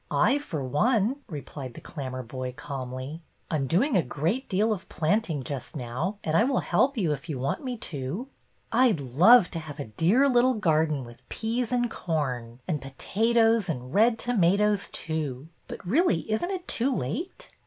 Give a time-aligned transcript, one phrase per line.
[0.09, 3.21] I, for one," replied the Clam merboy, calmly.
[3.51, 7.13] I 'm doing a great deal of planting just now, and I will help you
[7.13, 8.27] if you want me to."''
[8.71, 13.69] I 'd love to have a dear little garden with peas and corn— and potatoes
[13.69, 15.49] and red tomatoes too.
[15.67, 17.51] But, really, is n't it too late